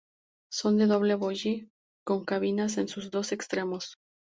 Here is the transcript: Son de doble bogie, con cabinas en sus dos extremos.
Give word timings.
Son 0.51 0.77
de 0.79 0.87
doble 0.87 1.13
bogie, 1.13 1.69
con 2.03 2.25
cabinas 2.25 2.79
en 2.79 2.87
sus 2.87 3.11
dos 3.11 3.31
extremos. 3.31 3.99